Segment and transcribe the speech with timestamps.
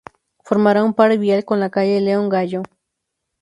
[0.47, 2.63] Formará un par vial con la calle León Gallo.